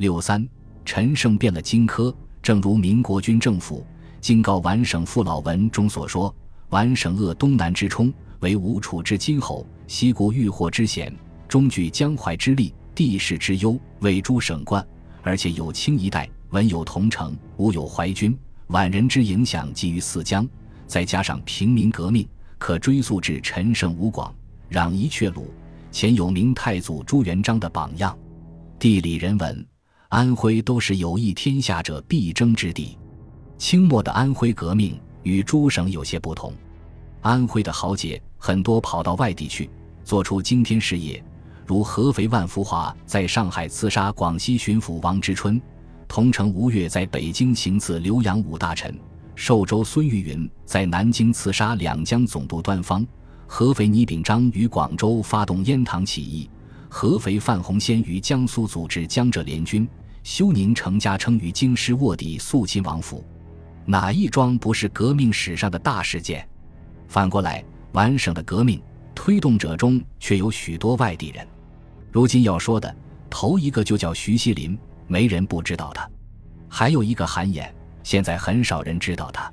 [0.00, 0.48] 六三，
[0.82, 3.86] 陈胜变了荆轲，正如民国军政府
[4.18, 6.34] 京告皖省父老文中所说
[6.70, 11.14] ：“皖省扼东南之冲，为吴楚之今侯，西国遇祸之险，
[11.46, 14.82] 中据江淮之利，地势之优，为诸省冠，
[15.22, 18.34] 而且有清一代，文有同城，武有淮军，
[18.68, 20.48] 皖人之影响基于四江，
[20.86, 22.26] 再加上平民革命，
[22.56, 24.34] 可追溯至陈胜吴广。”
[24.72, 25.42] 攘夷却虏，
[25.92, 28.18] 前有明太祖朱元璋的榜样。
[28.78, 29.66] 地理人文，
[30.10, 32.98] 安徽都是有意天下者必争之地。
[33.56, 36.52] 清末的安徽革命与诸省有些不同。
[37.20, 39.70] 安徽的豪杰很多跑到外地去，
[40.02, 41.22] 做出惊天事业，
[41.64, 45.62] 如合肥万福华在上海刺杀广西巡抚王之春，
[46.08, 48.92] 同城吴越在北京行刺浏阳五大臣，
[49.36, 53.06] 寿州孙玉云在南京刺杀两江总督端方。
[53.46, 56.50] 合肥倪秉章于广州发动阉党起义，
[56.90, 59.88] 合肥范洪先于江苏组织江浙联军，
[60.24, 63.24] 休宁程家称于京师卧底肃亲王府，
[63.86, 66.46] 哪一桩不是革命史上的大事件？
[67.06, 68.82] 反过来，皖省的革命
[69.14, 71.46] 推动者中却有许多外地人。
[72.10, 72.94] 如今要说的
[73.30, 76.02] 头一个就叫徐锡麟，没人不知道他；
[76.68, 77.70] 还有一个韩衍，
[78.02, 79.50] 现在很少人知道他。